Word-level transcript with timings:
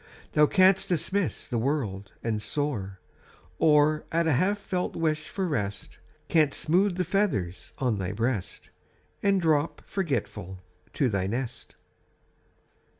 Thou 0.31 0.47
canst 0.47 0.89
dismiss 0.89 1.47
the 1.47 1.59
world 1.59 2.11
and 2.23 2.41
soar, 2.41 2.99
Or, 3.59 4.03
at 4.11 4.25
a 4.25 4.31
half 4.33 4.57
felt 4.57 4.95
wish 4.95 5.27
for 5.29 5.47
rest. 5.47 5.99
Canst 6.27 6.59
smooth 6.59 6.95
the 6.97 7.03
feathers 7.03 7.73
on 7.77 7.99
thy 7.99 8.11
breast, 8.11 8.71
And 9.21 9.39
drop, 9.39 9.83
forgetful, 9.85 10.63
to 10.93 11.07
thy 11.07 11.27
nest. 11.27 11.75